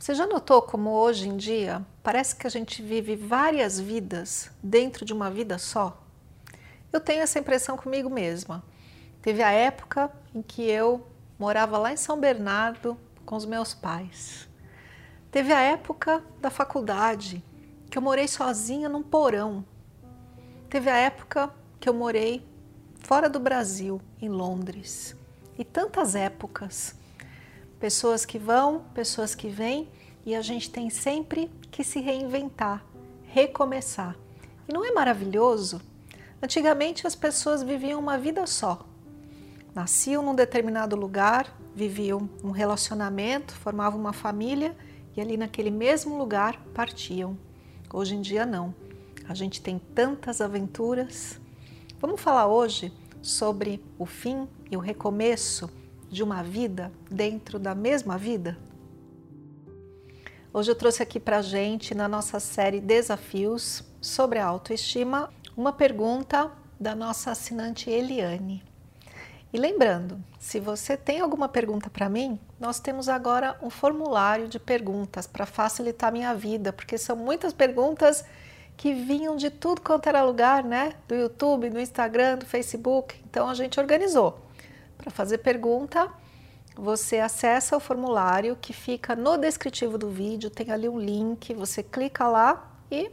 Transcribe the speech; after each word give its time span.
Você 0.00 0.14
já 0.14 0.26
notou 0.26 0.62
como 0.62 0.92
hoje 0.92 1.28
em 1.28 1.36
dia 1.36 1.84
parece 2.02 2.34
que 2.34 2.46
a 2.46 2.50
gente 2.50 2.80
vive 2.80 3.14
várias 3.14 3.78
vidas 3.78 4.50
dentro 4.62 5.04
de 5.04 5.12
uma 5.12 5.30
vida 5.30 5.58
só? 5.58 6.02
Eu 6.90 6.98
tenho 7.00 7.20
essa 7.20 7.38
impressão 7.38 7.76
comigo 7.76 8.08
mesma. 8.08 8.64
Teve 9.20 9.42
a 9.42 9.52
época 9.52 10.10
em 10.34 10.40
que 10.40 10.62
eu 10.62 11.06
morava 11.38 11.76
lá 11.76 11.92
em 11.92 11.98
São 11.98 12.18
Bernardo 12.18 12.96
com 13.26 13.36
os 13.36 13.44
meus 13.44 13.74
pais. 13.74 14.48
Teve 15.30 15.52
a 15.52 15.60
época 15.60 16.24
da 16.40 16.48
faculdade, 16.48 17.44
que 17.90 17.98
eu 17.98 18.02
morei 18.02 18.26
sozinha 18.26 18.88
num 18.88 19.02
porão. 19.02 19.62
Teve 20.70 20.88
a 20.88 20.96
época 20.96 21.52
que 21.78 21.86
eu 21.86 21.92
morei 21.92 22.42
fora 23.00 23.28
do 23.28 23.38
Brasil, 23.38 24.00
em 24.18 24.30
Londres. 24.30 25.14
E 25.58 25.62
tantas 25.62 26.14
épocas 26.14 26.98
pessoas 27.80 28.26
que 28.26 28.38
vão, 28.38 28.84
pessoas 28.94 29.34
que 29.34 29.48
vêm, 29.48 29.88
e 30.24 30.34
a 30.34 30.42
gente 30.42 30.70
tem 30.70 30.90
sempre 30.90 31.50
que 31.70 31.82
se 31.82 32.00
reinventar, 32.00 32.84
recomeçar. 33.24 34.16
E 34.68 34.72
não 34.72 34.84
é 34.84 34.92
maravilhoso? 34.92 35.80
Antigamente 36.42 37.06
as 37.06 37.14
pessoas 37.14 37.62
viviam 37.62 38.00
uma 38.00 38.16
vida 38.18 38.46
só. 38.46 38.86
Nasciam 39.74 40.22
num 40.22 40.34
determinado 40.34 40.96
lugar, 40.96 41.56
viviam 41.74 42.28
um 42.42 42.50
relacionamento, 42.50 43.54
formavam 43.54 44.00
uma 44.00 44.12
família 44.12 44.76
e 45.16 45.20
ali 45.20 45.36
naquele 45.36 45.70
mesmo 45.70 46.16
lugar 46.16 46.60
partiam. 46.74 47.38
Hoje 47.92 48.14
em 48.14 48.20
dia 48.20 48.44
não. 48.44 48.74
A 49.28 49.34
gente 49.34 49.60
tem 49.60 49.78
tantas 49.94 50.40
aventuras. 50.40 51.40
Vamos 52.00 52.20
falar 52.20 52.46
hoje 52.48 52.92
sobre 53.22 53.84
o 53.98 54.06
fim 54.06 54.48
e 54.70 54.76
o 54.76 54.80
recomeço 54.80 55.70
de 56.08 56.22
uma 56.22 56.42
vida 56.42 56.90
dentro 57.10 57.58
da 57.58 57.74
mesma 57.74 58.18
vida? 58.18 58.58
Hoje 60.52 60.68
eu 60.68 60.74
trouxe 60.74 61.00
aqui 61.00 61.20
para 61.20 61.42
gente, 61.42 61.94
na 61.94 62.08
nossa 62.08 62.40
série 62.40 62.80
Desafios 62.80 63.84
sobre 64.00 64.40
a 64.40 64.46
autoestima, 64.46 65.32
uma 65.56 65.72
pergunta 65.72 66.50
da 66.78 66.92
nossa 66.92 67.30
assinante 67.30 67.88
Eliane. 67.88 68.60
E 69.52 69.56
lembrando, 69.56 70.20
se 70.40 70.58
você 70.58 70.96
tem 70.96 71.20
alguma 71.20 71.48
pergunta 71.48 71.88
para 71.88 72.08
mim, 72.08 72.36
nós 72.58 72.80
temos 72.80 73.08
agora 73.08 73.56
um 73.62 73.70
formulário 73.70 74.48
de 74.48 74.58
perguntas 74.58 75.24
para 75.24 75.46
facilitar 75.46 76.12
minha 76.12 76.34
vida, 76.34 76.72
porque 76.72 76.98
são 76.98 77.14
muitas 77.14 77.52
perguntas 77.52 78.24
que 78.76 78.92
vinham 78.92 79.36
de 79.36 79.50
tudo 79.50 79.80
quanto 79.80 80.08
era 80.08 80.24
lugar, 80.24 80.64
né? 80.64 80.94
Do 81.06 81.14
YouTube, 81.14 81.70
do 81.70 81.78
Instagram, 81.78 82.38
do 82.38 82.46
Facebook. 82.46 83.14
Então 83.30 83.48
a 83.48 83.54
gente 83.54 83.78
organizou. 83.78 84.40
Para 84.98 85.12
fazer 85.12 85.38
pergunta, 85.38 86.10
você 86.76 87.18
acessa 87.18 87.76
o 87.76 87.80
formulário 87.80 88.56
que 88.60 88.72
fica 88.72 89.16
no 89.16 89.36
descritivo 89.36 89.98
do 89.98 90.08
vídeo, 90.08 90.50
tem 90.50 90.70
ali 90.70 90.88
um 90.88 90.98
link, 90.98 91.52
você 91.54 91.82
clica 91.82 92.26
lá 92.26 92.70
e 92.90 93.10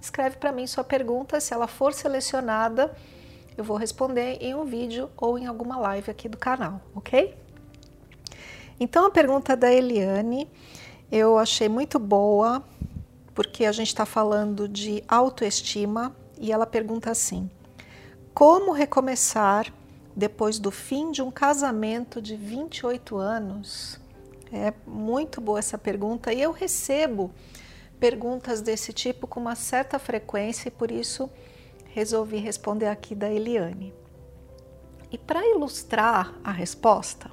escreve 0.00 0.36
para 0.36 0.52
mim 0.52 0.66
sua 0.66 0.84
pergunta. 0.84 1.40
Se 1.40 1.52
ela 1.52 1.66
for 1.66 1.92
selecionada, 1.92 2.94
eu 3.56 3.64
vou 3.64 3.76
responder 3.76 4.38
em 4.40 4.54
um 4.54 4.64
vídeo 4.64 5.10
ou 5.16 5.38
em 5.38 5.46
alguma 5.46 5.78
live 5.78 6.10
aqui 6.10 6.28
do 6.28 6.36
canal, 6.36 6.80
ok? 6.94 7.34
Então 8.78 9.06
a 9.06 9.10
pergunta 9.10 9.56
da 9.56 9.72
Eliane 9.72 10.48
eu 11.10 11.38
achei 11.38 11.68
muito 11.68 11.98
boa, 11.98 12.62
porque 13.34 13.64
a 13.64 13.72
gente 13.72 13.88
está 13.88 14.04
falando 14.04 14.68
de 14.68 15.02
autoestima 15.08 16.14
e 16.38 16.52
ela 16.52 16.66
pergunta 16.66 17.10
assim: 17.10 17.50
como 18.34 18.72
recomeçar 18.72 19.72
depois 20.16 20.58
do 20.58 20.70
fim 20.70 21.12
de 21.12 21.20
um 21.20 21.30
casamento 21.30 22.22
de 22.22 22.34
28 22.34 23.18
anos? 23.18 24.00
É 24.50 24.72
muito 24.86 25.40
boa 25.40 25.58
essa 25.58 25.76
pergunta 25.76 26.32
e 26.32 26.40
eu 26.40 26.52
recebo 26.52 27.30
perguntas 28.00 28.62
desse 28.62 28.92
tipo 28.92 29.26
com 29.26 29.38
uma 29.38 29.54
certa 29.54 29.98
frequência 29.98 30.68
e 30.68 30.70
por 30.70 30.90
isso 30.90 31.28
resolvi 31.92 32.38
responder 32.38 32.86
aqui 32.86 33.14
da 33.14 33.30
Eliane. 33.30 33.92
E 35.10 35.18
para 35.18 35.46
ilustrar 35.46 36.34
a 36.42 36.50
resposta, 36.50 37.30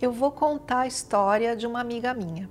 eu 0.00 0.12
vou 0.12 0.30
contar 0.30 0.80
a 0.80 0.86
história 0.86 1.56
de 1.56 1.66
uma 1.66 1.80
amiga 1.80 2.12
minha. 2.12 2.50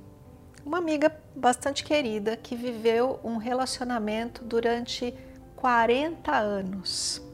Uma 0.65 0.79
amiga 0.79 1.15
bastante 1.35 1.83
querida 1.83 2.35
que 2.35 2.55
viveu 2.55 3.19
um 3.23 3.37
relacionamento 3.37 4.43
durante 4.43 5.13
40 5.55 6.35
anos. 6.35 7.26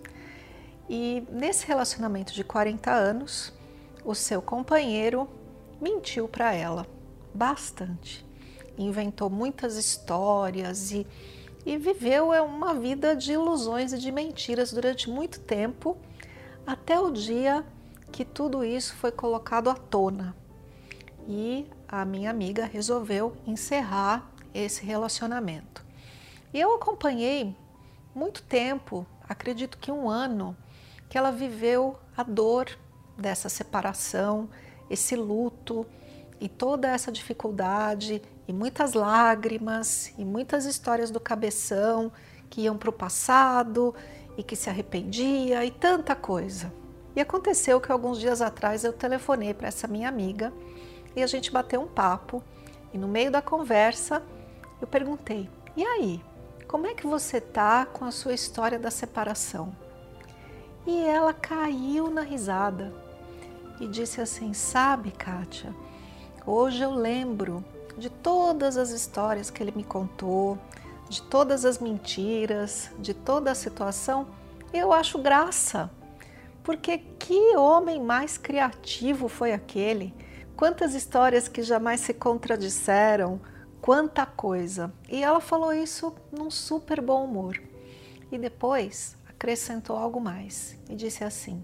E 0.90 1.26
nesse 1.30 1.66
relacionamento 1.66 2.34
de 2.34 2.44
40 2.44 2.92
anos, 2.92 3.54
o 4.04 4.14
seu 4.14 4.42
companheiro 4.42 5.30
mentiu 5.82 6.28
para 6.28 6.54
ela 6.54 6.86
bastante. 7.34 8.26
Inventou 8.78 9.30
muitas 9.30 9.78
histórias 9.78 10.92
e, 10.92 11.08
e 11.66 11.78
viveu 11.78 12.34
é, 12.34 12.42
uma 12.42 12.74
vida 12.74 13.16
de 13.16 13.34
ilusões 13.34 13.94
e 13.94 13.98
de 13.98 14.12
mentiras 14.12 14.74
durante 14.74 15.10
muito 15.10 15.40
tempo, 15.40 15.98
até 16.66 17.00
o 17.00 17.12
dia 17.12 17.66
que 18.12 18.24
tudo 18.24 18.64
isso 18.64 18.96
foi 18.96 19.12
colocado 19.12 19.70
à 19.70 19.76
tona. 19.76 20.36
E 21.28 21.66
a 21.88 22.04
minha 22.04 22.30
amiga 22.30 22.66
resolveu 22.66 23.36
encerrar 23.48 24.30
esse 24.54 24.86
relacionamento. 24.86 25.84
E 26.54 26.60
eu 26.60 26.76
acompanhei 26.76 27.56
muito 28.14 28.44
tempo, 28.44 29.06
acredito 29.28 29.78
que 29.78 29.92
um 29.92 30.10
ano, 30.10 30.56
que 31.14 31.18
ela 31.20 31.32
viveu 31.32 31.96
a 32.18 32.24
dor 32.24 32.68
dessa 33.16 33.48
separação, 33.48 34.50
esse 34.90 35.16
luto 35.16 35.86
e 36.42 36.50
toda 36.50 36.88
essa 36.88 37.12
dificuldade 37.12 38.20
e 38.48 38.52
muitas 38.52 38.94
lágrimas 38.94 40.12
e 40.18 40.26
muitas 40.26 40.66
histórias 40.66 41.12
do 41.12 41.20
cabeção 41.20 42.12
que 42.50 42.62
iam 42.62 42.76
para 42.76 42.90
o 42.90 42.92
passado 42.92 43.94
e 44.36 44.42
que 44.42 44.56
se 44.56 44.72
arrependia 44.72 45.64
e 45.64 45.70
tanta 45.70 46.16
coisa. 46.16 46.74
E 47.16 47.22
aconteceu 47.22 47.80
que 47.80 47.92
alguns 47.92 48.20
dias 48.20 48.42
atrás 48.42 48.84
eu 48.84 48.92
telefonei 48.92 49.54
para 49.54 49.68
essa 49.68 49.88
minha 49.88 50.10
amiga 50.10 50.52
e 51.16 51.22
a 51.22 51.28
gente 51.28 51.52
bateu 51.52 51.80
um 51.80 51.88
papo 51.88 52.42
e 52.92 52.98
no 52.98 53.08
meio 53.08 53.30
da 53.30 53.40
conversa 53.40 54.24
eu 54.82 54.88
perguntei: 54.88 55.48
"E 55.78 55.84
aí, 55.84 56.20
como 56.68 56.88
é 56.88 56.96
que 56.96 57.06
você 57.06 57.40
tá 57.40 57.86
com 57.86 58.04
a 58.04 58.10
sua 58.10 58.34
história 58.34 58.80
da 58.80 58.90
separação?" 58.90 59.83
E 60.86 61.00
ela 61.00 61.34
caiu 61.34 62.10
na 62.10 62.22
risada 62.22 62.94
e 63.80 63.88
disse 63.88 64.20
assim: 64.20 64.54
Sabe, 64.54 65.12
Kátia, 65.12 65.74
hoje 66.46 66.84
eu 66.84 66.92
lembro 66.92 67.64
de 67.98 68.10
todas 68.10 68.78
as 68.78 68.90
histórias 68.90 69.50
que 69.50 69.64
ele 69.64 69.72
me 69.76 69.84
contou, 69.84 70.58
de 71.10 71.22
todas 71.22 71.64
as 71.64 71.80
mentiras, 71.80 72.90
de 73.00 73.14
toda 73.14 73.52
a 73.52 73.56
situação. 73.56 74.28
Eu 74.74 74.92
acho 74.92 75.20
graça, 75.20 75.90
porque 76.64 76.98
que 76.98 77.56
homem 77.56 78.02
mais 78.02 78.38
criativo 78.38 79.28
foi 79.28 79.54
aquele? 79.54 80.14
Quantas 80.56 80.94
histórias 80.94 81.48
que 81.48 81.62
jamais 81.62 82.02
se 82.02 82.14
contradisseram, 82.14 83.40
quanta 83.82 84.26
coisa. 84.26 84.94
E 85.10 85.24
ela 85.24 85.40
falou 85.40 85.74
isso 85.74 86.14
num 86.32 86.50
super 86.50 87.02
bom 87.02 87.26
humor. 87.26 87.62
E 88.32 88.38
depois 88.38 89.18
acrescentou 89.44 89.98
algo 89.98 90.22
mais 90.22 90.80
e 90.90 90.96
disse 90.96 91.22
assim: 91.22 91.62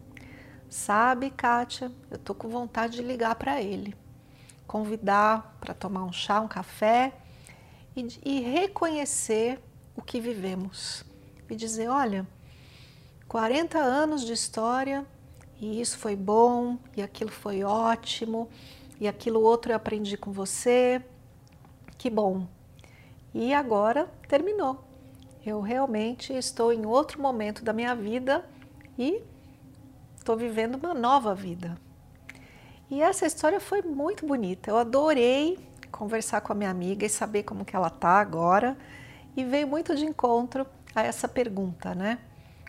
Sabe, 0.69 1.29
Kátia, 1.29 1.89
eu 2.11 2.17
tô 2.17 2.35
com 2.35 2.49
vontade 2.49 2.97
de 2.97 3.01
ligar 3.01 3.35
para 3.35 3.61
ele, 3.61 3.95
convidar 4.67 5.57
para 5.61 5.73
tomar 5.73 6.03
um 6.03 6.11
chá, 6.11 6.41
um 6.41 6.47
café 6.47 7.13
e, 7.95 8.05
e 8.25 8.41
reconhecer 8.41 9.61
o 9.95 10.01
que 10.01 10.19
vivemos 10.19 11.05
e 11.49 11.55
dizer: 11.55 11.87
olha, 11.87 12.27
40 13.29 13.77
anos 13.77 14.25
de 14.25 14.33
história 14.33 15.05
e 15.61 15.79
isso 15.79 15.97
foi 15.97 16.17
bom, 16.17 16.77
e 16.97 17.01
aquilo 17.01 17.31
foi 17.31 17.63
ótimo, 17.63 18.49
e 18.99 19.07
aquilo 19.07 19.41
outro 19.41 19.71
eu 19.71 19.75
aprendi 19.77 20.17
com 20.17 20.33
você, 20.33 21.01
que 21.97 22.09
bom. 22.09 22.45
E 23.33 23.53
agora 23.53 24.09
terminou. 24.27 24.88
Eu 25.45 25.61
realmente 25.61 26.33
estou 26.33 26.73
em 26.73 26.85
outro 26.85 27.21
momento 27.21 27.63
da 27.63 27.71
minha 27.71 27.95
vida 27.95 28.45
e 28.97 29.23
estou 30.17 30.35
vivendo 30.35 30.75
uma 30.75 30.93
nova 30.93 31.33
vida. 31.33 31.77
E 32.89 33.01
essa 33.01 33.25
história 33.25 33.59
foi 33.59 33.81
muito 33.81 34.25
bonita. 34.25 34.69
Eu 34.69 34.77
adorei 34.77 35.57
conversar 35.91 36.41
com 36.41 36.51
a 36.51 36.55
minha 36.55 36.69
amiga 36.69 37.05
e 37.05 37.09
saber 37.09 37.43
como 37.43 37.63
que 37.63 37.75
ela 37.75 37.89
tá 37.89 38.19
agora. 38.19 38.77
E 39.35 39.43
veio 39.43 39.67
muito 39.67 39.95
de 39.95 40.05
encontro 40.05 40.65
a 40.93 41.03
essa 41.03 41.27
pergunta, 41.27 41.93
né? 41.95 42.19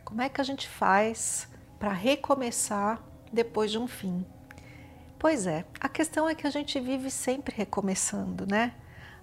Como 0.04 0.22
é 0.22 0.28
que 0.28 0.40
a 0.40 0.44
gente 0.44 0.68
faz 0.68 1.48
para 1.78 1.92
recomeçar 1.92 3.02
depois 3.32 3.70
de 3.70 3.78
um 3.78 3.86
fim? 3.86 4.24
Pois 5.18 5.46
é, 5.46 5.64
a 5.80 5.88
questão 5.88 6.28
é 6.28 6.34
que 6.34 6.46
a 6.46 6.50
gente 6.50 6.78
vive 6.80 7.10
sempre 7.10 7.54
recomeçando, 7.54 8.46
né? 8.46 8.74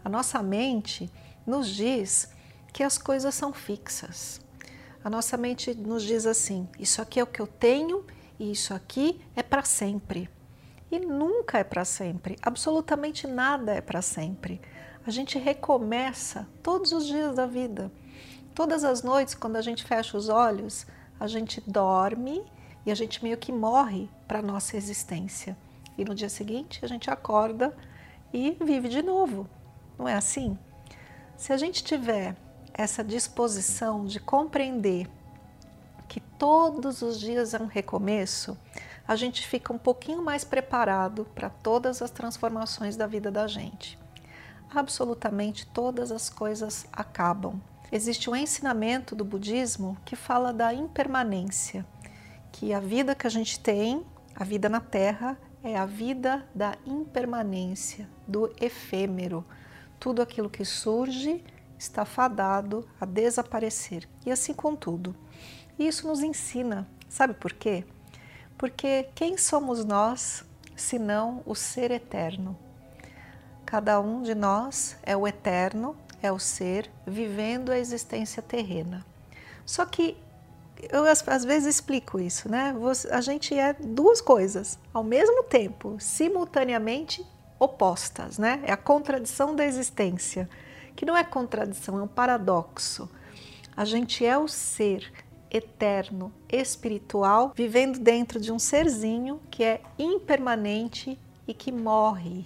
A 0.04 0.10
nossa 0.10 0.42
mente 0.44 1.12
nos 1.46 1.68
diz 1.68 2.30
que 2.74 2.84
as 2.84 2.98
coisas 2.98 3.34
são 3.34 3.54
fixas. 3.54 4.42
A 5.04 5.10
nossa 5.10 5.38
mente 5.38 5.74
nos 5.74 6.04
diz 6.04 6.26
assim: 6.26 6.68
isso 6.78 7.02
aqui 7.02 7.20
é 7.20 7.24
o 7.24 7.28
que 7.28 7.42
eu 7.42 7.48
tenho 7.48 8.06
e 8.40 8.52
isso 8.52 8.74
aqui 8.74 9.22
é 9.36 9.44
para 9.44 9.64
sempre. 9.64 10.30
E 10.92 11.00
nunca 11.00 11.60
é 11.60 11.64
para 11.64 11.84
sempre, 11.84 12.38
absolutamente 12.42 13.28
nada 13.28 13.74
é 13.74 13.82
para 13.82 14.02
sempre. 14.02 14.62
A 15.06 15.10
gente 15.10 15.38
recomeça 15.38 16.48
todos 16.62 16.92
os 16.92 17.06
dias 17.06 17.36
da 17.36 17.46
vida. 17.46 17.92
Todas 18.54 18.84
as 18.84 19.04
noites, 19.04 19.36
quando 19.36 19.56
a 19.56 19.62
gente 19.62 19.84
fecha 19.84 20.18
os 20.18 20.30
olhos, 20.30 20.86
a 21.20 21.28
gente 21.28 21.62
dorme 21.70 22.44
e 22.86 22.92
a 22.92 22.96
gente 22.96 23.24
meio 23.24 23.38
que 23.38 23.52
morre 23.52 24.10
para 24.28 24.40
a 24.40 24.42
nossa 24.42 24.78
existência. 24.78 25.58
E 25.98 26.06
no 26.06 26.16
dia 26.16 26.30
seguinte 26.30 26.84
a 26.84 26.88
gente 26.88 27.10
acorda 27.10 27.76
e 28.34 28.58
vive 28.64 28.90
de 28.90 29.02
novo. 29.02 29.50
Não 29.98 30.08
é 30.08 30.14
assim? 30.14 30.58
Se 31.36 31.54
a 31.54 31.58
gente 31.58 31.84
tiver 31.84 32.36
essa 32.78 33.04
disposição 33.04 34.06
de 34.06 34.20
compreender 34.20 35.10
que 36.08 36.20
todos 36.20 37.02
os 37.02 37.20
dias 37.20 37.54
é 37.54 37.60
um 37.60 37.66
recomeço, 37.66 38.58
a 39.08 39.16
gente 39.16 39.46
fica 39.48 39.74
um 39.74 39.78
pouquinho 39.78 40.22
mais 40.22 40.44
preparado 40.44 41.26
para 41.34 41.50
todas 41.50 42.02
as 42.02 42.12
transformações 42.12 42.96
da 42.96 43.08
vida 43.08 43.32
da 43.32 43.48
gente. 43.48 43.98
Absolutamente 44.74 45.66
todas 45.66 46.12
as 46.12 46.30
coisas 46.30 46.86
acabam. 46.92 47.60
Existe 47.92 48.30
um 48.30 48.36
ensinamento 48.36 49.16
do 49.16 49.24
budismo 49.24 49.98
que 50.06 50.16
fala 50.16 50.54
da 50.54 50.74
impermanência, 50.74 51.86
que 52.52 52.74
a 52.74 52.80
vida 52.80 53.16
que 53.16 53.26
a 53.26 53.30
gente 53.30 53.60
tem, 53.60 54.06
a 54.36 54.44
vida 54.44 54.68
na 54.68 54.82
Terra, 54.82 55.38
é 55.64 55.78
a 55.78 55.86
vida 55.86 56.46
da 56.54 56.76
impermanência, 56.86 58.08
do 58.28 58.54
efêmero. 58.60 59.44
Tudo 60.00 60.22
aquilo 60.22 60.50
que 60.50 60.66
surge 60.66 61.44
está 61.78 62.06
fadado 62.06 62.88
a 63.00 63.06
desaparecer. 63.06 64.08
E 64.26 64.32
assim 64.32 64.54
com 64.54 64.76
tudo. 64.76 65.16
isso 65.78 66.08
nos 66.08 66.22
ensina, 66.22 66.88
sabe 67.08 67.34
por 67.34 67.54
quê? 67.54 67.86
Porque 68.58 69.08
quem 69.14 69.38
somos 69.38 69.86
nós, 69.86 70.44
senão 70.76 71.44
o 71.46 71.54
ser 71.54 71.92
eterno? 71.92 72.58
Cada 73.66 74.00
um 74.00 74.24
de 74.24 74.34
nós 74.34 74.98
é 75.04 75.16
o 75.16 75.28
eterno, 75.28 75.96
é 76.22 76.32
o 76.32 76.40
ser 76.40 76.90
vivendo 77.06 77.72
a 77.72 77.78
existência 77.78 78.42
terrena. 78.42 79.06
Só 79.66 79.86
que 79.86 80.18
eu 80.90 81.04
às 81.06 81.44
vezes 81.44 81.76
explico 81.76 82.20
isso, 82.20 82.50
né? 82.50 82.74
A 83.12 83.22
gente 83.22 83.58
é 83.58 83.74
duas 83.74 84.22
coisas 84.22 84.78
ao 84.94 85.04
mesmo 85.04 85.44
tempo, 85.44 85.98
simultaneamente 86.00 87.26
opostas, 87.60 88.38
né? 88.38 88.62
É 88.64 88.72
a 88.72 88.78
contradição 88.78 89.56
da 89.56 89.66
existência, 89.66 90.50
que 90.98 91.06
não 91.06 91.16
é 91.16 91.24
contradição, 91.24 92.00
é 92.00 92.02
um 92.02 92.08
paradoxo. 92.08 93.08
A 93.78 93.86
gente 93.86 94.26
é 94.26 94.36
o 94.36 94.48
ser 94.48 95.14
eterno, 95.50 96.34
espiritual, 96.50 97.54
vivendo 97.56 98.00
dentro 98.00 98.40
de 98.40 98.52
um 98.52 98.58
serzinho 98.58 99.40
que 99.52 99.64
é 99.64 99.80
impermanente 99.98 101.18
e 101.48 101.54
que 101.54 101.72
morre 101.72 102.46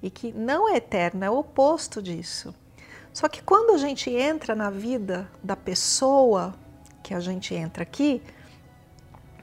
e 0.00 0.08
que 0.08 0.32
não 0.32 0.68
é 0.68 0.76
eterno, 0.76 1.24
é 1.24 1.30
o 1.30 1.38
oposto 1.38 2.00
disso. 2.00 2.54
Só 3.12 3.28
que 3.28 3.42
quando 3.42 3.74
a 3.74 3.76
gente 3.76 4.08
entra 4.10 4.54
na 4.54 4.70
vida 4.70 5.28
da 5.42 5.56
pessoa 5.56 6.54
que 7.02 7.12
a 7.12 7.20
gente 7.20 7.52
entra 7.52 7.82
aqui, 7.82 8.22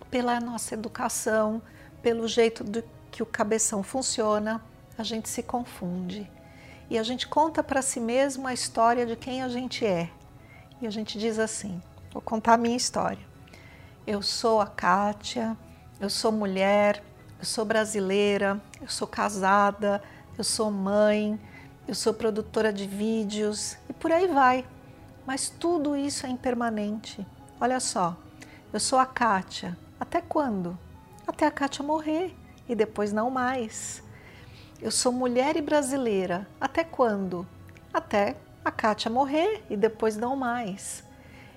pela 0.10 0.40
nossa 0.40 0.74
educação, 0.74 1.62
pelo 2.02 2.26
jeito 2.26 2.64
do 2.64 2.82
que 3.12 3.22
o 3.22 3.26
cabeção 3.26 3.84
funciona, 3.84 4.64
a 4.98 5.04
gente 5.04 5.28
se 5.28 5.44
confunde. 5.44 6.39
E 6.90 6.98
a 6.98 7.04
gente 7.04 7.28
conta 7.28 7.64
para 7.64 7.82
si 7.82 8.00
mesmo 8.00 8.48
a 8.48 8.54
história 8.54 9.06
de 9.06 9.16
quem 9.16 9.44
a 9.44 9.48
gente 9.48 9.86
é. 9.86 10.10
E 10.82 10.88
a 10.88 10.90
gente 10.90 11.20
diz 11.20 11.38
assim: 11.38 11.82
Vou 12.12 12.22
contar 12.22 12.54
a 12.54 12.58
minha 12.58 12.76
história. 12.76 13.24
Eu 14.08 14.24
sou 14.24 14.60
a 14.60 14.66
Kátia, 14.66 15.56
eu 16.00 16.10
sou 16.10 16.32
mulher, 16.32 17.04
eu 17.38 17.46
sou 17.46 17.64
brasileira, 17.64 18.60
eu 18.82 18.90
sou 18.90 19.08
casada, 19.08 20.02
eu 20.36 20.44
sou 20.44 20.72
mãe, 20.72 21.40
eu 21.88 21.94
sou 21.94 22.14
produtora 22.14 22.74
de 22.74 22.88
vídeos 22.88 23.78
e 23.88 23.94
por 23.94 24.12
aí 24.12 24.28
vai. 24.28 24.66
Mas 25.28 25.48
tudo 25.48 25.96
isso 25.96 26.26
é 26.26 26.30
impermanente. 26.30 27.26
Olha 27.62 27.80
só, 27.80 28.18
eu 28.74 28.80
sou 28.80 28.98
a 28.98 29.06
Kátia. 29.06 29.78
Até 30.00 30.22
quando? 30.22 30.76
Até 31.28 31.46
a 31.46 31.52
Kátia 31.52 31.84
morrer 31.86 32.36
e 32.68 32.74
depois 32.74 33.14
não 33.14 33.30
mais. 33.30 34.02
Eu 34.82 34.92
sou 34.92 35.12
mulher 35.12 35.58
e 35.58 35.62
brasileira. 35.62 36.48
Até 36.60 36.86
quando? 36.86 37.46
Até 37.94 38.38
a 38.64 38.72
Kátia 38.72 39.12
morrer 39.12 39.62
e 39.70 39.76
depois 39.76 40.16
não 40.16 40.38
mais. 40.38 41.04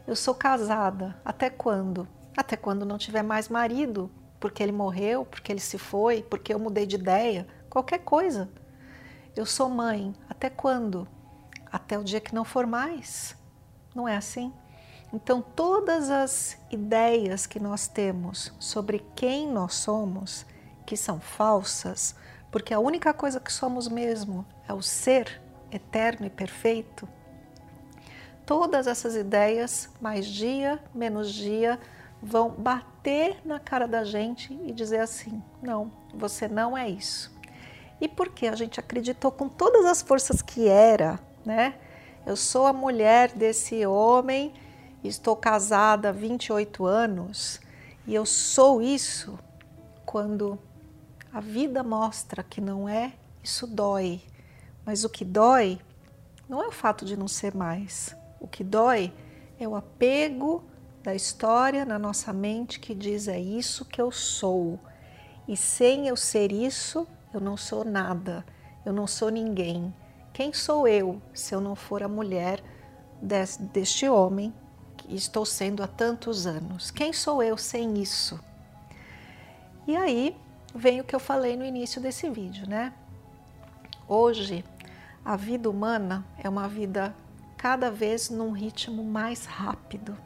Eu 0.09 0.17
sou 0.17 0.35
casada. 0.35 1.15
Até 1.25 1.49
quando? 1.49 2.09
Até 2.37 2.57
quando 2.57 2.85
não 2.85 2.99
tiver 2.99 3.23
mais 3.23 3.49
marido, 3.49 4.11
porque 4.41 4.61
ele 4.61 4.73
morreu, 4.73 5.25
porque 5.25 5.53
ele 5.53 5.61
se 5.61 5.79
foi, 5.79 6.25
porque 6.25 6.53
eu 6.53 6.59
mudei 6.59 6.85
de 6.85 6.97
ideia, 6.97 7.47
qualquer 7.71 8.01
coisa. 8.01 8.51
Eu 9.37 9.47
sou 9.47 9.69
mãe. 9.69 10.13
Até 10.29 10.51
quando? 10.51 11.07
Até 11.71 11.97
o 11.97 12.03
dia 12.03 12.21
que 12.21 12.35
não 12.35 12.45
for 12.45 12.67
mais. 12.67 13.37
Não 13.95 14.09
é 14.09 14.17
assim? 14.17 14.53
Então, 15.13 15.41
todas 15.41 16.11
as 16.11 16.59
ideias 16.73 17.47
que 17.47 17.61
nós 17.61 17.87
temos 17.87 18.53
sobre 18.59 18.99
quem 19.15 19.49
nós 19.49 19.75
somos, 19.75 20.45
que 20.85 20.97
são 20.97 21.21
falsas, 21.21 22.17
porque 22.53 22.75
a 22.75 22.79
única 22.79 23.15
coisa 23.15 23.41
que 23.41 23.51
somos 23.51 23.89
mesmo 23.89 24.47
é 24.69 24.75
o 24.75 24.83
ser 24.83 25.41
eterno 25.73 26.27
e 26.27 26.31
perfeito, 26.31 27.09
todas 28.45 28.87
essas 28.87 29.17
ideias, 29.17 29.89
mais 29.99 30.27
dia, 30.27 30.79
menos 30.95 31.33
dia, 31.33 31.81
vão 32.23 32.51
bater 32.51 33.39
na 33.43 33.59
cara 33.59 33.89
da 33.89 34.05
gente 34.05 34.53
e 34.67 34.71
dizer 34.71 35.01
assim: 35.01 35.43
não, 35.63 35.91
você 36.15 36.47
não 36.47 36.77
é 36.77 36.89
isso. 36.89 37.33
E 37.99 38.07
porque 38.07 38.47
a 38.47 38.55
gente 38.55 38.79
acreditou 38.79 39.33
com 39.33 39.49
todas 39.49 39.87
as 39.87 40.03
forças 40.03 40.43
que 40.43 40.69
era, 40.69 41.19
né? 41.47 41.75
Eu 42.27 42.37
sou 42.37 42.67
a 42.67 42.73
mulher 42.73 43.33
desse 43.33 43.87
homem, 43.87 44.53
estou 45.03 45.35
casada 45.35 46.11
há 46.11 46.13
28 46.13 46.85
anos 46.85 47.61
e 48.07 48.15
eu 48.15 48.27
sou 48.27 48.83
isso. 48.83 49.39
Quando 50.05 50.59
a 51.33 51.41
vida 51.41 51.83
mostra 51.83 52.43
que 52.43 52.61
não 52.61 52.87
é, 52.87 53.15
isso 53.43 53.67
dói. 53.67 54.21
Mas 54.85 55.03
o 55.03 55.09
que 55.09 55.25
dói 55.25 55.81
não 56.49 56.63
é 56.63 56.69
o 56.69 56.73
fato 56.73 57.05
de 57.07 57.17
não 57.17 57.27
ser 57.27 57.55
mais, 57.55 58.15
o 58.39 58.47
que 58.47 58.63
dói 58.63 59.13
é 59.59 59.67
o 59.67 59.75
apego 59.75 60.63
da 61.03 61.15
história 61.15 61.85
na 61.85 61.99
nossa 61.99 62.33
mente 62.33 62.79
que 62.79 62.95
diz 62.95 63.29
é 63.29 63.41
isso 63.41 63.85
que 63.85 64.01
eu 64.01 64.11
sou. 64.11 64.79
E 65.49 65.57
sem 65.57 66.07
eu 66.07 66.17
ser 66.17 66.53
isso, 66.53 67.07
eu 67.33 67.41
não 67.41 67.57
sou 67.57 67.85
nada, 67.85 68.45
eu 68.85 68.93
não 68.93 69.07
sou 69.07 69.31
ninguém. 69.31 69.95
Quem 70.33 70.53
sou 70.53 70.87
eu 70.87 71.21
se 71.33 71.55
eu 71.55 71.61
não 71.61 71.75
for 71.75 72.03
a 72.03 72.09
mulher 72.09 72.63
deste 73.73 74.09
homem 74.09 74.53
que 74.97 75.15
estou 75.15 75.47
sendo 75.47 75.83
há 75.83 75.87
tantos 75.87 76.47
anos? 76.47 76.91
Quem 76.91 77.13
sou 77.13 77.43
eu 77.43 77.57
sem 77.57 78.01
isso? 78.01 78.39
E 79.87 79.97
aí 79.97 80.37
vem 80.75 81.01
o 81.01 81.05
que 81.05 81.15
eu 81.15 81.21
falei 81.21 81.57
no 81.57 81.65
início 81.65 82.01
desse 82.01 82.29
vídeo, 82.31 82.69
né? 82.69 82.93
Hoje, 84.09 84.65
a 85.25 85.37
vida 85.37 85.71
humana 85.71 86.25
é 86.39 86.49
uma 86.49 86.69
vida 86.69 87.15
cada 87.57 87.91
vez 87.91 88.29
num 88.29 88.51
ritmo 88.51 89.05
mais 89.05 89.47
rápido. 89.47 90.17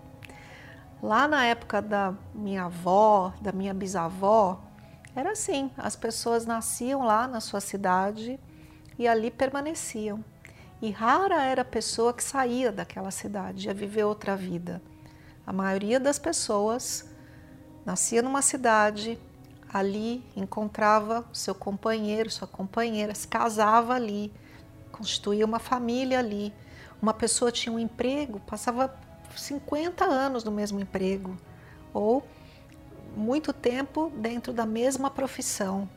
Lá 1.03 1.29
na 1.29 1.45
época 1.45 1.83
da 1.83 2.15
minha 2.35 2.65
avó, 2.65 3.35
da 3.41 3.53
minha 3.53 3.75
bisavó, 3.75 4.63
era 5.15 5.33
assim: 5.33 5.71
as 5.77 5.95
pessoas 5.95 6.47
nasciam 6.47 7.05
lá 7.05 7.29
na 7.29 7.41
sua 7.41 7.61
cidade 7.61 8.41
e 8.99 9.07
ali 9.07 9.31
permaneciam. 9.31 10.25
E 10.81 10.91
rara 10.91 11.43
era 11.43 11.63
a 11.63 11.65
pessoa 11.65 12.13
que 12.13 12.23
saía 12.23 12.71
daquela 12.71 13.11
cidade, 13.11 13.67
ia 13.67 13.75
viver 13.75 14.05
outra 14.05 14.37
vida. 14.37 14.83
A 15.47 15.53
maioria 15.53 15.99
das 15.99 16.19
pessoas 16.19 17.09
nascia 17.85 18.21
numa 18.21 18.43
cidade, 18.43 19.19
ali 19.79 20.25
encontrava 20.35 21.25
seu 21.33 21.55
companheiro, 21.55 22.31
sua 22.31 22.47
companheira, 22.47 23.15
se 23.15 23.29
casava 23.29 23.95
ali, 23.95 24.33
constituía 24.93 25.45
uma 25.45 25.59
família 25.59 26.19
ali 26.19 26.53
uma 27.01 27.13
pessoa 27.13 27.53
tinha 27.53 27.73
um 27.73 27.79
emprego, 27.79 28.41
passava 28.41 28.95
50 29.35 30.05
anos 30.05 30.45
no 30.45 30.51
mesmo 30.51 30.81
emprego, 30.81 31.37
ou 31.93 32.27
muito 33.17 33.53
tempo 33.53 34.11
dentro 34.17 34.53
da 34.53 34.67
mesma 34.67 35.11
profissão. 35.11 35.89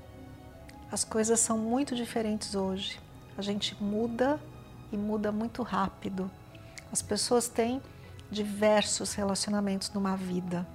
As 0.92 1.04
coisas 1.04 1.40
são 1.40 1.58
muito 1.58 1.96
diferentes 1.96 2.56
hoje. 2.56 3.00
a 3.38 3.42
gente 3.42 3.82
muda 3.82 4.38
e 4.92 4.98
muda 4.98 5.32
muito 5.32 5.64
rápido. 5.64 6.30
As 6.92 7.02
pessoas 7.02 7.48
têm 7.48 7.82
diversos 8.30 9.14
relacionamentos 9.14 9.92
numa 9.94 10.18
vida, 10.18 10.68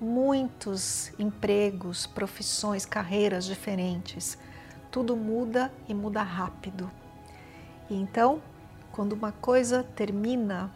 muitos 0.00 1.12
empregos, 1.18 2.06
profissões, 2.06 2.84
carreiras 2.84 3.44
diferentes. 3.44 4.38
Tudo 4.90 5.16
muda 5.16 5.72
e 5.88 5.94
muda 5.94 6.22
rápido. 6.22 6.90
E 7.88 7.94
então, 7.94 8.42
quando 8.92 9.12
uma 9.12 9.32
coisa 9.32 9.82
termina, 9.82 10.70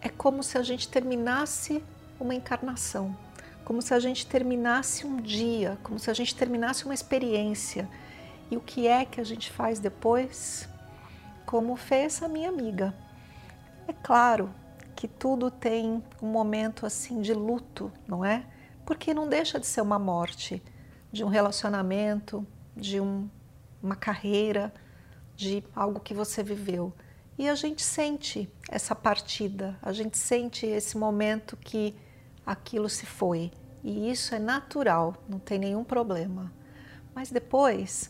é 0.00 0.08
como 0.08 0.42
se 0.42 0.58
a 0.58 0.62
gente 0.62 0.88
terminasse 0.88 1.82
uma 2.18 2.34
encarnação, 2.34 3.16
como 3.64 3.82
se 3.82 3.94
a 3.94 4.00
gente 4.00 4.26
terminasse 4.26 5.06
um 5.06 5.16
dia, 5.16 5.78
como 5.82 5.98
se 5.98 6.10
a 6.10 6.14
gente 6.14 6.34
terminasse 6.34 6.84
uma 6.84 6.94
experiência. 6.94 7.88
E 8.50 8.56
o 8.56 8.60
que 8.60 8.86
é 8.86 9.04
que 9.04 9.20
a 9.20 9.24
gente 9.24 9.50
faz 9.50 9.78
depois? 9.78 10.68
Como 11.46 11.76
fez 11.76 12.22
a 12.22 12.28
minha 12.28 12.48
amiga. 12.48 12.94
É 13.88 13.92
claro 13.92 14.50
que 15.02 15.08
tudo 15.08 15.50
tem 15.50 16.00
um 16.22 16.28
momento 16.28 16.86
assim 16.86 17.20
de 17.20 17.34
luto, 17.34 17.90
não 18.06 18.24
é? 18.24 18.46
Porque 18.86 19.12
não 19.12 19.28
deixa 19.28 19.58
de 19.58 19.66
ser 19.66 19.80
uma 19.80 19.98
morte 19.98 20.62
de 21.10 21.24
um 21.24 21.26
relacionamento, 21.26 22.46
de 22.76 23.00
um, 23.00 23.28
uma 23.82 23.96
carreira, 23.96 24.72
de 25.34 25.64
algo 25.74 25.98
que 25.98 26.14
você 26.14 26.40
viveu. 26.40 26.92
E 27.36 27.48
a 27.48 27.56
gente 27.56 27.82
sente 27.82 28.48
essa 28.70 28.94
partida, 28.94 29.76
a 29.82 29.92
gente 29.92 30.16
sente 30.16 30.66
esse 30.66 30.96
momento 30.96 31.56
que 31.56 31.96
aquilo 32.46 32.88
se 32.88 33.04
foi. 33.04 33.50
E 33.82 34.08
isso 34.08 34.36
é 34.36 34.38
natural, 34.38 35.16
não 35.28 35.40
tem 35.40 35.58
nenhum 35.58 35.82
problema. 35.82 36.52
Mas 37.12 37.28
depois 37.28 38.08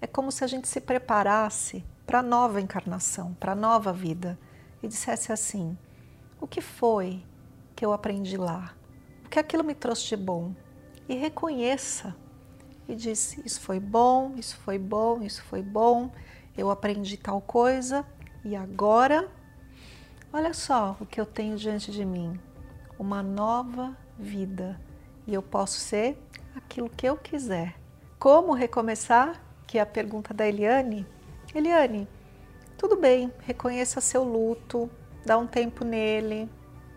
é 0.00 0.06
como 0.06 0.30
se 0.30 0.44
a 0.44 0.46
gente 0.46 0.68
se 0.68 0.80
preparasse 0.80 1.84
para 2.06 2.20
a 2.20 2.22
nova 2.22 2.60
encarnação, 2.60 3.34
para 3.40 3.50
a 3.50 3.56
nova 3.56 3.92
vida 3.92 4.38
e 4.80 4.86
dissesse 4.86 5.32
assim: 5.32 5.76
o 6.40 6.46
que 6.46 6.60
foi 6.60 7.22
que 7.74 7.84
eu 7.84 7.92
aprendi 7.92 8.36
lá? 8.36 8.74
O 9.24 9.28
que 9.28 9.38
aquilo 9.38 9.64
me 9.64 9.74
trouxe 9.74 10.08
de 10.08 10.16
bom? 10.16 10.54
E 11.08 11.14
reconheça 11.14 12.16
e 12.88 12.94
diz: 12.94 13.36
isso 13.44 13.60
foi 13.60 13.78
bom, 13.78 14.34
isso 14.36 14.56
foi 14.56 14.78
bom, 14.78 15.22
isso 15.22 15.42
foi 15.42 15.62
bom, 15.62 16.10
eu 16.56 16.70
aprendi 16.70 17.16
tal 17.16 17.40
coisa 17.40 18.04
e 18.44 18.56
agora, 18.56 19.28
olha 20.32 20.54
só 20.54 20.96
o 21.00 21.06
que 21.06 21.20
eu 21.20 21.26
tenho 21.26 21.56
diante 21.56 21.90
de 21.90 22.04
mim: 22.04 22.38
uma 22.98 23.22
nova 23.22 23.96
vida. 24.18 24.80
E 25.26 25.34
eu 25.34 25.42
posso 25.42 25.78
ser 25.78 26.18
aquilo 26.56 26.88
que 26.88 27.06
eu 27.06 27.16
quiser. 27.16 27.74
Como 28.18 28.54
recomeçar? 28.54 29.44
Que 29.66 29.78
é 29.78 29.82
a 29.82 29.86
pergunta 29.86 30.32
da 30.32 30.46
Eliane. 30.46 31.06
Eliane, 31.54 32.08
tudo 32.78 32.96
bem, 32.96 33.32
reconheça 33.40 34.00
seu 34.00 34.24
luto, 34.24 34.90
dá 35.24 35.36
um 35.38 35.46
tempo 35.46 35.84
nele, 35.84 36.48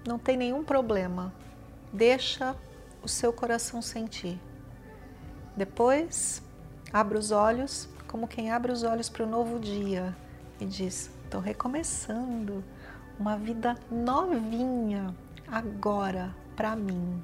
não 0.07 0.17
tem 0.17 0.37
nenhum 0.37 0.63
problema. 0.63 1.33
Deixa 1.91 2.55
o 3.01 3.07
seu 3.07 3.33
coração 3.33 3.81
sentir. 3.81 4.39
Depois, 5.55 6.41
abra 6.93 7.17
os 7.17 7.31
olhos 7.31 7.89
como 8.11 8.27
quem 8.27 8.51
abre 8.51 8.73
os 8.73 8.83
olhos 8.83 9.07
para 9.07 9.23
o 9.23 9.29
novo 9.29 9.57
dia 9.57 10.13
e 10.59 10.65
diz: 10.65 11.09
Estou 11.23 11.39
recomeçando 11.39 12.61
uma 13.17 13.37
vida 13.37 13.77
novinha 13.89 15.15
agora 15.47 16.35
para 16.55 16.75
mim. 16.75 17.23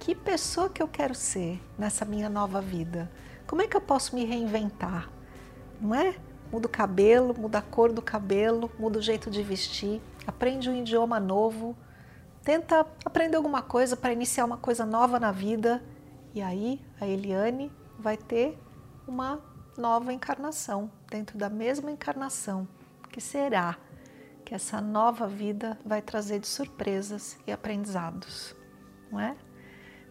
Que 0.00 0.14
pessoa 0.14 0.70
que 0.70 0.82
eu 0.82 0.88
quero 0.88 1.14
ser 1.14 1.60
nessa 1.78 2.06
minha 2.06 2.30
nova 2.30 2.62
vida? 2.62 3.10
Como 3.46 3.60
é 3.60 3.68
que 3.68 3.76
eu 3.76 3.82
posso 3.82 4.14
me 4.14 4.24
reinventar? 4.24 5.10
Não 5.78 5.94
é? 5.94 6.16
Muda 6.50 6.68
o 6.68 6.70
cabelo, 6.70 7.34
muda 7.38 7.58
a 7.58 7.62
cor 7.62 7.92
do 7.92 8.00
cabelo, 8.00 8.70
muda 8.78 8.98
o 8.98 9.02
jeito 9.02 9.30
de 9.30 9.42
vestir, 9.42 10.00
aprende 10.26 10.70
um 10.70 10.74
idioma 10.74 11.18
novo, 11.20 11.76
tenta 12.42 12.86
aprender 13.04 13.36
alguma 13.36 13.62
coisa 13.62 13.96
para 13.96 14.12
iniciar 14.12 14.44
uma 14.44 14.58
coisa 14.58 14.84
nova 14.84 15.18
na 15.18 15.32
vida. 15.32 15.82
E 16.34 16.42
aí 16.42 16.80
a 17.00 17.06
Eliane 17.06 17.70
vai 17.98 18.16
ter 18.16 18.58
uma 19.06 19.40
nova 19.76 20.12
encarnação, 20.12 20.90
dentro 21.10 21.36
da 21.36 21.48
mesma 21.48 21.90
encarnação 21.90 22.66
que 23.14 23.20
será 23.20 23.78
que 24.44 24.56
essa 24.56 24.80
nova 24.80 25.28
vida 25.28 25.78
vai 25.86 26.02
trazer 26.02 26.40
de 26.40 26.48
surpresas 26.48 27.38
e 27.46 27.52
aprendizados, 27.52 28.56
não 29.08 29.20
é? 29.20 29.36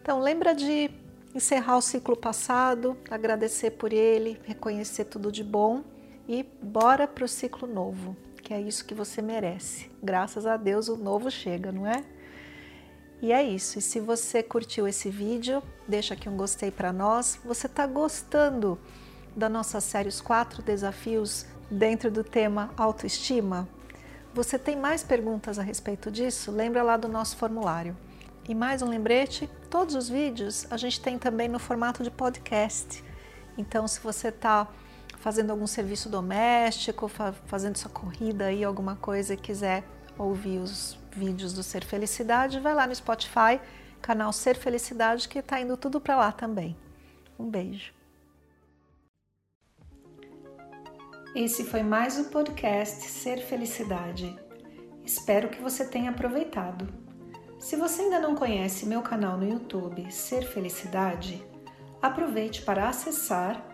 Então 0.00 0.20
lembra 0.20 0.54
de 0.54 0.90
encerrar 1.34 1.76
o 1.76 1.82
ciclo 1.82 2.16
passado, 2.16 2.96
agradecer 3.10 3.72
por 3.72 3.92
ele, 3.92 4.40
reconhecer 4.46 5.04
tudo 5.04 5.30
de 5.30 5.44
bom 5.44 5.84
e 6.26 6.42
bora 6.62 7.06
para 7.06 7.26
o 7.26 7.28
ciclo 7.28 7.68
novo, 7.68 8.16
que 8.44 8.52
é 8.52 8.60
isso 8.60 8.84
que 8.84 8.94
você 8.94 9.22
merece. 9.22 9.90
Graças 10.02 10.44
a 10.44 10.58
Deus 10.58 10.88
o 10.88 10.96
novo 10.96 11.30
chega, 11.30 11.72
não 11.72 11.86
é? 11.86 12.04
E 13.22 13.32
é 13.32 13.42
isso. 13.42 13.78
E 13.78 13.82
se 13.82 13.98
você 13.98 14.42
curtiu 14.42 14.86
esse 14.86 15.08
vídeo, 15.08 15.62
deixa 15.88 16.12
aqui 16.12 16.28
um 16.28 16.36
gostei 16.36 16.70
para 16.70 16.92
nós. 16.92 17.40
Você 17.42 17.66
está 17.66 17.86
gostando 17.86 18.78
da 19.34 19.48
nossa 19.48 19.80
série 19.80 20.10
Os 20.10 20.20
Quatro 20.20 20.62
Desafios 20.62 21.46
dentro 21.70 22.10
do 22.10 22.22
tema 22.22 22.70
autoestima? 22.76 23.66
Você 24.34 24.58
tem 24.58 24.76
mais 24.76 25.02
perguntas 25.02 25.58
a 25.58 25.62
respeito 25.62 26.10
disso? 26.10 26.50
Lembra 26.50 26.82
lá 26.82 26.98
do 26.98 27.08
nosso 27.08 27.38
formulário. 27.38 27.96
E 28.46 28.54
mais 28.54 28.82
um 28.82 28.88
lembrete: 28.90 29.48
todos 29.70 29.94
os 29.94 30.06
vídeos 30.06 30.70
a 30.70 30.76
gente 30.76 31.00
tem 31.00 31.18
também 31.18 31.48
no 31.48 31.58
formato 31.58 32.02
de 32.02 32.10
podcast. 32.10 33.02
Então, 33.56 33.88
se 33.88 34.00
você 34.00 34.28
está 34.28 34.68
fazendo 35.24 35.52
algum 35.52 35.66
serviço 35.66 36.10
doméstico, 36.10 37.10
fazendo 37.46 37.78
sua 37.78 37.90
corrida 37.90 38.44
aí, 38.44 38.62
alguma 38.62 38.94
coisa 38.94 39.32
e 39.32 39.38
quiser 39.38 39.82
ouvir 40.18 40.58
os 40.58 40.98
vídeos 41.10 41.54
do 41.54 41.62
Ser 41.62 41.82
Felicidade, 41.82 42.60
vai 42.60 42.74
lá 42.74 42.86
no 42.86 42.94
Spotify, 42.94 43.58
canal 44.02 44.34
Ser 44.34 44.54
Felicidade, 44.54 45.26
que 45.26 45.38
está 45.38 45.58
indo 45.58 45.78
tudo 45.78 45.98
para 45.98 46.14
lá 46.14 46.30
também. 46.30 46.76
Um 47.38 47.48
beijo. 47.48 47.94
Esse 51.34 51.64
foi 51.64 51.82
mais 51.82 52.18
o 52.18 52.24
podcast 52.24 53.04
Ser 53.08 53.38
Felicidade. 53.38 54.38
Espero 55.06 55.48
que 55.48 55.62
você 55.62 55.86
tenha 55.86 56.10
aproveitado. 56.10 56.86
Se 57.58 57.76
você 57.76 58.02
ainda 58.02 58.20
não 58.20 58.34
conhece 58.34 58.84
meu 58.84 59.00
canal 59.00 59.38
no 59.38 59.48
YouTube 59.48 60.12
Ser 60.12 60.42
Felicidade, 60.42 61.42
aproveite 62.02 62.60
para 62.60 62.90
acessar 62.90 63.73